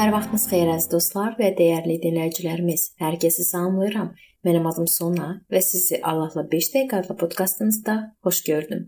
Hər 0.00 0.14
vaxtınız 0.14 0.44
xeyir 0.48 0.68
əziz 0.72 0.88
dostlar 0.88 1.34
və 1.36 1.50
dəyərli 1.58 1.98
dinləyicilərimiz. 2.00 2.82
Hər 3.02 3.18
kəsi 3.20 3.44
salamlayıram. 3.44 4.06
Mənim 4.48 4.68
adım 4.70 4.86
Sona 4.88 5.26
və 5.52 5.60
sizi 5.60 5.98
Allahla 6.00 6.46
5 6.48 6.68
dəqiqə 6.74 7.00
adlı 7.02 7.16
podkastımızda 7.20 7.96
xoş 8.24 8.38
gördüm. 8.46 8.86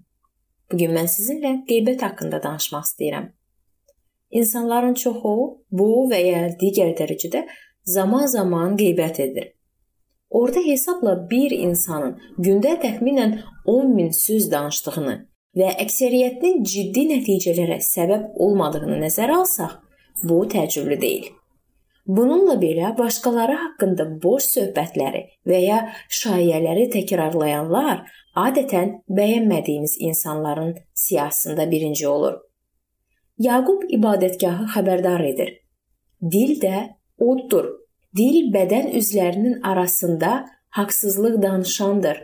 Bu 0.72 0.78
gün 0.80 0.96
mən 0.96 1.10
sizinlə 1.12 1.50
qeybət 1.68 2.06
haqqında 2.06 2.40
danışmaq 2.46 2.88
istəyirəm. 2.88 3.28
İnsanların 4.40 4.96
çoxu 5.04 5.34
bu 5.82 5.90
və 6.14 6.22
ya 6.30 6.40
digər 6.64 6.96
dərəcədə 7.02 7.44
zaman-zaman 7.98 8.80
qeybət 8.80 9.22
edir. 9.26 9.52
Orda 10.30 10.64
hesabla 10.64 11.18
bir 11.28 11.52
insanın 11.60 12.16
gündə 12.40 12.78
təxminən 12.88 13.36
10 13.68 13.96
min 14.00 14.12
söz 14.24 14.48
danışdığını 14.56 15.20
və 15.60 15.76
əksəriyyətinin 15.76 16.64
ciddi 16.74 17.08
nəticələrə 17.14 17.82
səbəb 17.92 18.30
olmadığını 18.48 19.02
nəzərə 19.04 19.42
alsaq, 19.44 19.82
Bu 20.22 20.44
təəccüblü 20.48 21.00
deyil. 21.00 21.30
Bununla 22.06 22.54
belə 22.62 22.98
başqaları 22.98 23.56
haqqında 23.58 24.06
boş 24.22 24.46
söhbətləri 24.56 25.22
və 25.46 25.58
ya 25.62 25.78
şayələri 26.20 26.88
təkrarlayanlar 26.94 28.02
adətən 28.44 28.96
bəyənmədiyimiz 29.08 29.94
insanların 29.98 30.74
siyahısında 30.94 31.70
birinci 31.70 32.08
olur. 32.08 32.40
Yaqub 33.38 33.86
ibadətgahı 33.98 34.66
xəbərdar 34.74 35.22
edir. 35.28 35.52
Dil 36.22 36.58
də 36.62 36.76
oddur. 37.18 37.70
Dil 38.16 38.50
bədən 38.54 38.90
üzvlərinin 38.98 39.62
arasında 39.62 40.32
haqsızlıq 40.70 41.42
danışandır. 41.42 42.18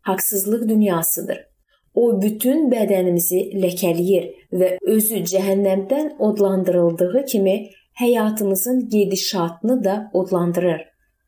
Haqsızlıq 0.00 0.68
dünyasıdır. 0.68 1.51
O 1.94 2.22
bütün 2.22 2.70
bədənimizi 2.72 3.40
ləkələyir 3.62 4.28
və 4.60 4.68
özü 4.94 5.22
cəhənnəmdən 5.32 6.14
odlandırıldığı 6.18 7.24
kimi 7.32 7.56
həyatımızın 8.00 8.88
gedişatını 8.88 9.84
da 9.84 10.10
odlandırır. 10.12 10.80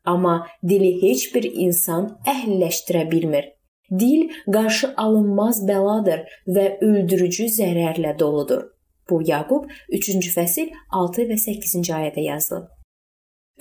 Amma 0.05 0.47
dili 0.69 1.01
heç 1.01 1.35
bir 1.35 1.51
insan 1.55 2.17
əhliləşdirə 2.27 3.11
bilmir. 3.11 3.51
Dil 3.99 4.29
qarşı 4.53 4.93
alınmaz 4.97 5.61
bəladır 5.67 6.25
və 6.47 6.65
öldürücü 6.81 7.45
zərərlə 7.57 8.19
doludur. 8.19 8.63
Bu 9.09 9.21
Yaqub 9.25 9.69
3-cü 9.93 10.31
fəsil 10.33 10.71
6 10.91 11.27
və 11.29 11.37
8-ci 11.37 11.93
ayədə 11.93 12.25
yazılıb. 12.25 12.71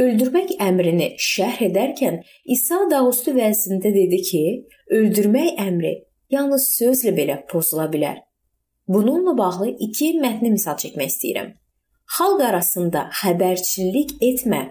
Öldürmək 0.00 0.56
əmrini 0.58 1.12
şərh 1.20 1.61
edərkən 1.68 2.22
İsa 2.56 2.80
Dağüstü 2.91 3.36
vəznində 3.36 3.92
dedi 3.94 4.22
ki, 4.30 4.42
öldürmək 4.91 5.61
əmri 5.61 5.92
yalnız 6.36 6.68
sözlə 6.78 7.14
belə 7.16 7.40
pozula 7.50 7.88
bilər. 7.92 8.22
Bununla 8.88 9.38
bağlı 9.38 9.68
iki 9.86 10.12
mətni 10.20 10.50
misal 10.54 10.77
çəkmək 10.80 11.12
istəyirəm. 11.12 11.52
Xalq 12.16 12.42
arasında 12.50 13.08
xəbərçilik 13.20 14.16
etmə. 14.20 14.62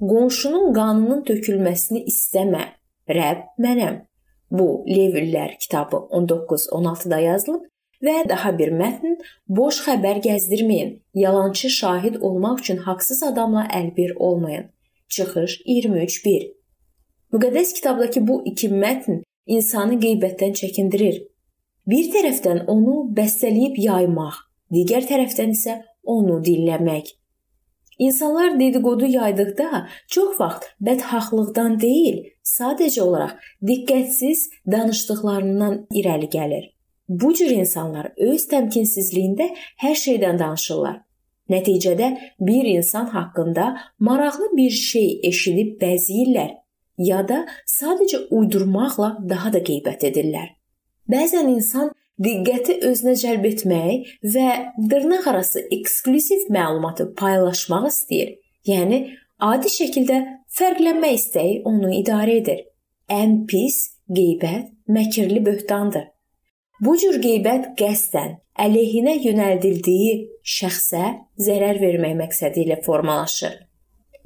Qonşunun 0.00 0.72
qanının 0.76 1.24
tökülməsini 1.28 2.06
istəmə. 2.08 2.62
Rəbb 3.10 3.60
mənəm. 3.60 3.98
Bu 4.50 4.84
Levilər 4.88 5.58
kitabı 5.60 6.00
19-16-da 6.20 7.18
yazılıb 7.20 7.66
və 8.04 8.16
daha 8.28 8.52
bir 8.58 8.72
mətn 8.80 9.18
boş 9.48 9.82
xəbər 9.86 10.22
gəzdirməyin. 10.24 10.94
Yalançı 11.14 11.70
şahid 11.70 12.16
olmaq 12.20 12.62
üçün 12.64 12.80
haqsız 12.86 13.22
adamla 13.22 13.66
əlbir 13.80 14.14
olmayın. 14.16 14.70
Çıxış 15.08 15.60
23:1. 15.66 16.48
Müqəddəs 17.32 17.74
kitabdakı 17.74 18.26
bu 18.28 18.42
iki 18.46 18.68
mətn 18.68 19.22
insanı 19.46 20.00
qeybətdən 20.04 20.56
çəkindirir. 20.60 21.22
Bir 21.86 22.10
tərəfdən 22.14 22.66
onu 22.70 22.96
bəstələyib 23.16 23.78
yaymaq, 23.84 24.36
digər 24.74 25.06
tərəfdən 25.08 25.56
isə 25.56 25.80
onu 26.04 26.40
dinləmək. 26.44 27.16
İnsanlar 28.00 28.60
dediqodu 28.60 29.06
yaydıqda 29.06 29.88
çox 30.08 30.40
vaxt 30.40 30.68
bədhaxlıqdan 30.86 31.80
deyil, 31.80 32.22
sadəcə 32.56 33.02
olaraq 33.02 33.34
diqqətsiz 33.68 34.46
danışdıqlarından 34.72 35.74
irəli 36.00 36.28
gəlir. 36.36 36.64
Bu 37.08 37.34
cür 37.34 37.50
insanlar 37.50 38.12
öz 38.16 38.46
təmkinsizliyində 38.52 39.50
hər 39.84 39.96
şeydən 40.04 40.38
danışırlar. 40.38 41.02
Nəticədə 41.50 42.08
bir 42.40 42.64
insan 42.72 43.06
haqqında 43.16 43.66
maraqlı 43.98 44.48
bir 44.56 44.70
şey 44.70 45.20
eşidib 45.32 45.76
bəziyirlər 45.82 46.59
ya 47.00 47.22
da 47.28 47.44
sadəcə 47.78 48.26
uydurmaqla 48.36 49.14
daha 49.32 49.52
da 49.54 49.62
qeybət 49.64 50.04
edirlər. 50.10 50.48
Bəzən 51.10 51.48
insan 51.54 51.90
diqqəti 52.24 52.76
özünə 52.86 53.14
cəlb 53.22 53.46
etmək 53.50 54.10
və 54.34 54.48
dırnaqarası 54.90 55.64
ekskluziv 55.78 56.50
məlumatı 56.56 57.08
paylaşmaq 57.20 57.88
istəyir. 57.90 58.34
Yəni 58.68 59.00
adi 59.52 59.72
şəkildə 59.72 60.18
fərqlənmək 60.58 61.16
istəyi 61.16 61.56
onu 61.70 61.94
idarə 62.02 62.36
edir. 62.42 62.60
Ən 63.08 63.44
pis 63.50 63.80
qeybət 64.12 64.68
məkirli 64.96 65.40
böhtandır. 65.46 66.10
Bu 66.84 66.96
cür 67.00 67.18
qeybət 67.24 67.72
qəsdən 67.80 68.36
əleyhinə 68.60 69.16
yönəldildiyi 69.24 70.12
şəxsə 70.58 71.02
zərər 71.46 71.80
vermək 71.80 72.16
məqsədi 72.20 72.64
ilə 72.66 72.80
formalaşır. 72.84 73.69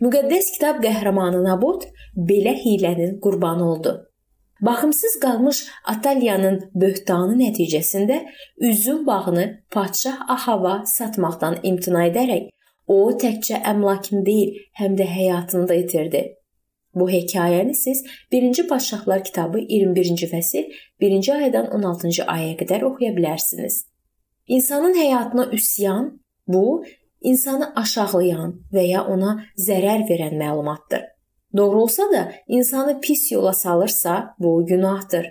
Müqəddəs 0.02 0.50
kitab 0.56 0.80
qəhrəmanı 0.82 1.44
Nabot 1.44 1.86
belə 2.16 2.54
hiylənin 2.58 3.20
qurbanı 3.22 3.70
oldu. 3.72 3.92
Baxımsız 4.60 5.18
qalmış 5.22 5.64
Atalyanın 5.92 6.60
böhtanı 6.74 7.36
nəticəsində 7.38 8.20
üzüm 8.58 9.06
bağını 9.06 9.46
padşah 9.70 10.30
Ahava 10.34 10.82
satmaqdan 10.86 11.58
imtina 11.62 12.06
edərək 12.08 12.48
o 12.86 12.98
təkcə 13.20 13.60
əmlakını 13.70 14.24
deyil, 14.26 14.56
həm 14.80 14.96
də 14.98 15.06
həyatını 15.08 15.68
da 15.68 15.74
itirdi. 15.74 16.22
Bu 16.94 17.10
hekayəni 17.10 17.74
siz 17.74 18.04
1-ci 18.32 18.66
Padşahlar 18.66 19.24
kitabı 19.24 19.58
21-ci 19.58 20.28
fəsil 20.30 20.68
1-ci 21.02 21.32
ayədən 21.34 21.70
16-cı 21.78 22.26
ayəyə 22.34 22.58
qədər 22.60 22.84
oxuya 22.90 23.14
bilərsiniz. 23.16 23.80
İnsanın 24.46 24.94
həyatına 24.94 25.48
üsyan 25.50 26.20
bu 26.46 26.84
insanı 27.24 27.72
aşağılayan 27.76 28.54
və 28.72 28.84
ya 28.86 29.04
ona 29.04 29.38
zərər 29.58 30.06
verən 30.10 30.36
məlumatdır. 30.38 31.02
Doğru 31.56 31.82
olsa 31.82 32.02
da, 32.12 32.32
insanı 32.48 33.00
pis 33.00 33.32
yola 33.32 33.52
salırsa, 33.52 34.34
bu 34.38 34.66
günahdır. 34.66 35.26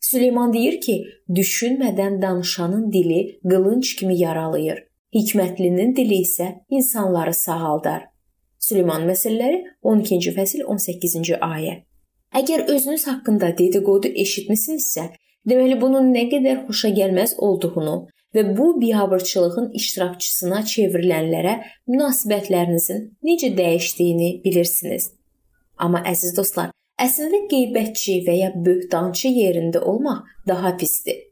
Süleyman 0.00 0.52
deyir 0.52 0.80
ki, 0.80 1.04
düşünmədən 1.30 2.22
danışanın 2.22 2.92
dili 2.92 3.38
qılınc 3.42 3.94
kimi 3.98 4.18
yaralayır. 4.18 4.84
Hikmətlinin 5.14 5.96
dili 5.96 6.20
isə 6.26 6.48
insanları 6.70 7.34
sağaldar. 7.34 8.02
Süleyman 8.58 9.06
məsəlləri 9.10 9.62
12-ci 9.82 10.34
fəsil 10.34 10.66
18-ci 10.66 11.38
ayə. 11.38 11.76
Əgər 12.34 12.66
özünüz 12.74 13.06
haqqında 13.06 13.52
dediqodu 13.58 14.10
eşitmisinizsə, 14.22 15.08
deməli 15.48 15.78
bunun 15.80 16.10
nə 16.14 16.26
qədər 16.32 16.66
xoşa 16.66 16.90
gəlməz 16.98 17.36
olduğunu 17.38 17.96
və 18.36 18.44
bu 18.56 18.68
biabırçılığın 18.80 19.70
iştirakçısına 19.80 20.62
çevrilənlərə 20.72 21.54
münasibətlərinizin 21.88 23.06
necə 23.24 23.52
dəyişdiyini 23.56 24.30
bilirsiniz. 24.44 25.12
Amma 25.78 26.02
əziz 26.08 26.36
dostlar, 26.36 26.72
əslində 27.00 27.46
qeybətçi 27.52 28.20
və 28.26 28.34
ya 28.40 28.50
böhtançı 28.66 29.28
yerində 29.28 29.80
olmaq 29.80 30.28
daha 30.48 30.76
pisdir. 30.76 31.22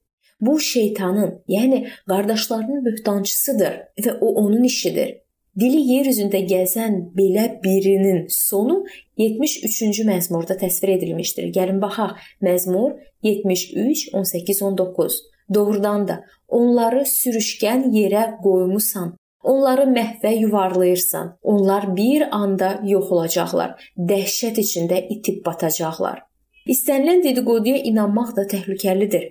Bu 0.41 0.60
şeytanın, 0.60 1.43
yəni 1.48 1.84
qardaşlarının 2.09 2.84
böhtançısıdır 2.84 3.76
və 4.04 4.19
o 4.20 4.34
onun 4.44 4.64
işidir. 4.64 5.20
Dili 5.60 5.81
yer 5.87 6.09
üzündə 6.10 6.41
gəzən 6.50 6.97
belə 7.14 7.44
birinin 7.62 8.25
sonu 8.28 8.81
73-cü 9.19 10.03
məzmurda 10.09 10.56
təsvir 10.59 10.96
edilmişdir. 10.96 11.52
Gəlin 11.55 11.79
baxaq. 11.82 12.17
Məzmur 12.43 12.96
73 13.23 14.08
18 14.12 14.62
19. 14.62 15.20
Doğrudan 15.55 16.08
da 16.08 16.17
onları 16.49 17.05
sürüşkən 17.11 17.91
yerə 17.93 18.25
qoymusan. 18.43 19.14
Onları 19.43 19.82
məhvə 19.82 20.32
yuvarlayırsan. 20.38 21.38
Onlar 21.43 21.96
bir 21.96 22.37
anda 22.37 22.81
yox 22.85 23.11
olacaqlar. 23.12 23.75
Dəhşət 23.99 24.61
içində 24.62 25.00
itib 25.17 25.43
batacaqlar. 25.46 26.23
İstənilən 26.67 27.20
dediqoduya 27.25 27.82
inanmaq 27.91 28.37
da 28.37 28.46
təhlükəlidir. 28.49 29.26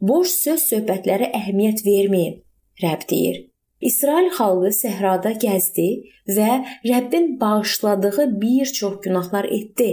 Boş 0.00 0.32
söz 0.34 0.66
söhbətlərə 0.72 1.30
əhəmiyyət 1.38 1.84
verməyin. 1.86 2.40
Rəbb 2.82 3.06
deyir. 3.10 3.38
İsrail 3.80 4.32
xalqı 4.34 4.72
səhrada 4.74 5.32
gəzdi 5.44 5.88
və 6.36 6.50
Rəbbin 6.90 7.40
bağışladığı 7.40 8.26
bir 8.40 8.66
çox 8.66 9.00
günahlar 9.04 9.44
etdi 9.44 9.90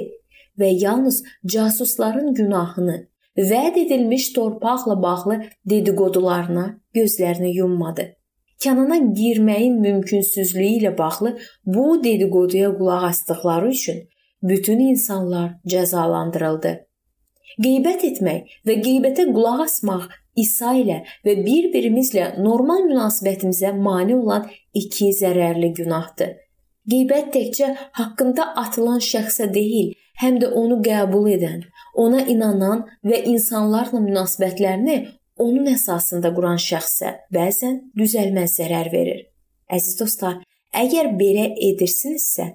və 0.59 0.69
yalnız 0.83 1.23
casusların 1.45 2.33
günahını 2.33 3.07
vəd 3.37 3.77
edilmiş 3.85 4.33
torpaqla 4.33 5.01
bağlı 5.03 5.43
dediqodularına 5.65 6.65
gözlərini 6.95 7.55
yummadı. 7.57 8.05
Kənana 8.63 8.97
girməyin 9.19 9.79
mümkünsüzlüyü 9.83 10.79
ilə 10.79 10.97
bağlı 10.97 11.37
bu 11.65 12.03
dediqoduya 12.03 12.69
qulaq 12.77 13.03
asdıqları 13.09 13.69
üçün 13.69 14.03
bütün 14.43 14.79
insanlar 14.79 15.49
cəzalandırıldı. 15.67 16.73
Qeybət 17.63 18.05
etmək 18.09 18.53
və 18.67 18.77
qeybətə 18.85 19.27
qulaq 19.33 19.65
asmaq 19.67 20.07
İsa 20.35 20.71
ilə 20.73 21.01
və 21.25 21.35
bir-birimizlə 21.45 22.39
normal 22.41 22.87
münasibətimizə 22.87 23.73
mane 23.77 24.15
olan 24.15 24.47
iki 24.73 25.11
zərərli 25.13 25.73
günahdır. 25.77 26.31
Qeybət 26.89 27.29
təkcə 27.35 27.67
haqqında 27.99 28.47
atılan 28.63 29.03
şəxsə 29.03 29.51
deyil, 29.53 29.93
həm 30.23 30.39
də 30.41 30.49
onu 30.61 30.79
qəbul 30.85 31.29
edən, 31.35 31.61
ona 32.03 32.23
inanan 32.33 32.85
və 33.05 33.19
insanlarla 33.33 34.01
münasibətlərini 34.07 34.97
onun 35.43 35.69
əsasında 35.73 36.33
quran 36.37 36.59
şəxsə 36.61 37.13
bəzən 37.35 37.79
düzəlməz 37.99 38.57
zərər 38.59 38.91
verir. 38.93 39.23
Əziz 39.69 39.99
dostlar, 39.99 40.41
əgər 40.83 41.13
belə 41.19 41.49
edirsinizsə, 41.69 42.49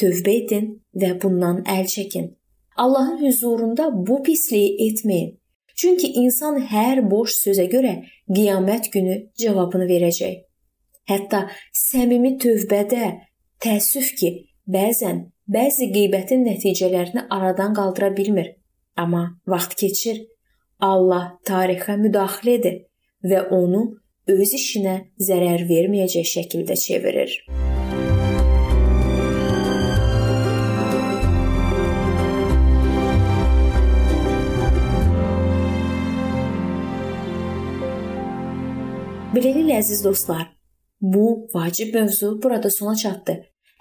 tövbə 0.00 0.36
edin 0.42 0.70
və 0.96 1.14
bundan 1.22 1.62
əl 1.76 1.88
çəkin. 1.94 2.32
Allahın 2.76 3.20
huzurunda 3.26 3.90
bu 3.92 4.22
pisliyi 4.22 4.76
etməyin. 4.88 5.34
Çünki 5.76 6.08
insan 6.22 6.58
hər 6.72 7.02
boş 7.10 7.34
sözə 7.44 7.66
görə 7.72 7.92
qiyamət 8.28 8.88
günü 8.94 9.18
cavabını 9.40 9.88
verəcək. 9.88 10.40
Hətta 11.08 11.46
səmimi 11.74 12.36
tövbədə 12.40 13.12
Təəssüf 13.62 14.08
ki, 14.18 14.30
bəzən 14.66 15.18
bəzi 15.52 15.90
qeybətin 15.92 16.46
nəticələrini 16.48 17.26
aradan 17.36 17.74
qaldıra 17.76 18.12
bilmir. 18.16 18.54
Amma 18.96 19.24
vaxt 19.52 19.74
keçir, 19.80 20.22
Allah 20.80 21.34
tarixə 21.48 21.98
müdaxilə 22.00 22.54
edir 22.58 22.78
və 23.30 23.42
onu 23.58 23.82
öz 24.32 24.54
işinə 24.58 24.96
zərər 25.28 25.66
verməyəcək 25.68 26.28
şəkildə 26.36 26.78
çevirir. 26.84 27.36
Beləliklə 39.32 39.78
əziz 39.80 40.02
dostlar, 40.04 40.50
bu 41.00 41.48
vacib 41.54 41.94
mövzu 41.96 42.34
burada 42.42 42.70
sona 42.70 42.96
çatdı. 42.96 43.51